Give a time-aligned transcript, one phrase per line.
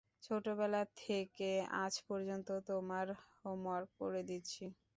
[0.23, 1.49] ছোটবেলা থেকে
[1.81, 3.05] আজ পর্যন্ত, তোমার
[3.37, 4.63] হোমওয়ার্ক করে দিচ্ছি।